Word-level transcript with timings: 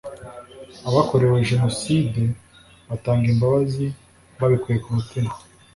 Abakorewe 0.89 1.45
Jenoside 1.49 2.21
batanga 2.87 3.25
imbabazi 3.33 3.85
babikuye 4.39 4.77
ku 4.83 4.89
mutima 4.97 5.31